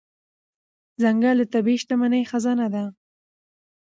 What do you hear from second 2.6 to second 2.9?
ده.